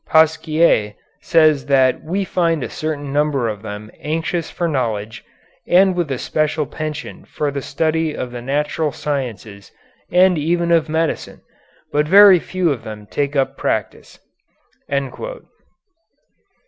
Pasquier 0.09 0.95
says 1.21 1.67
that 1.67 2.03
we 2.03 2.25
find 2.25 2.63
a 2.63 2.71
certain 2.71 3.13
number 3.13 3.47
of 3.47 3.61
them 3.61 3.91
anxious 3.99 4.49
for 4.49 4.67
knowledge 4.67 5.23
and 5.67 5.95
with 5.95 6.09
a 6.09 6.17
special 6.17 6.65
penchant 6.65 7.27
for 7.27 7.51
the 7.51 7.61
study 7.61 8.15
of 8.15 8.31
the 8.31 8.41
natural 8.41 8.91
sciences 8.91 9.71
and 10.11 10.39
even 10.39 10.71
of 10.71 10.89
medicine, 10.89 11.41
but 11.91 12.07
very 12.07 12.39
few 12.39 12.71
of 12.71 12.83
them 12.83 13.05
take 13.05 13.35
up 13.35 13.57
practice." 13.57 14.17